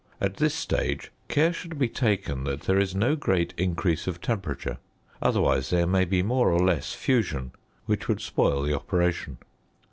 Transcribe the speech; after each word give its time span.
At 0.19 0.37
this 0.37 0.55
stage 0.55 1.11
care 1.27 1.53
should 1.53 1.77
be 1.77 1.87
taken 1.87 2.43
that 2.45 2.61
there 2.61 2.79
is 2.79 2.95
no 2.95 3.15
great 3.15 3.53
increase 3.55 4.07
of 4.07 4.19
temperature, 4.19 4.79
otherwise 5.21 5.69
there 5.69 5.85
may 5.85 6.05
be 6.05 6.23
more 6.23 6.49
or 6.49 6.57
less 6.59 6.93
fusion, 6.95 7.51
which 7.85 8.07
would 8.07 8.19
spoil 8.19 8.63
the 8.63 8.73
operation. 8.73 9.37